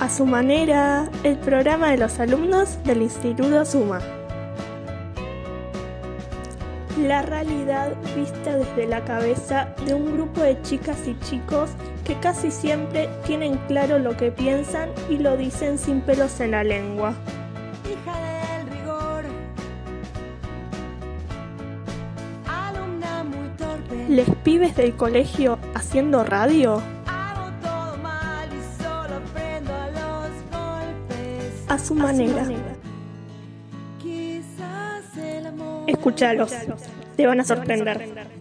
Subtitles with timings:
[0.00, 4.00] A su manera, el programa de los alumnos del Instituto Suma.
[7.00, 11.70] La realidad vista desde la cabeza de un grupo de chicas y chicos
[12.04, 16.64] que casi siempre tienen claro lo que piensan y lo dicen sin pelos en la
[16.64, 17.14] lengua.
[17.84, 19.24] hija del rigor.
[22.46, 24.06] Alumna muy torpe.
[24.08, 26.82] Les pibes del colegio haciendo radio.
[31.74, 32.46] A su manera.
[35.88, 36.52] Escúchalos,
[37.16, 38.33] te van a sorprender.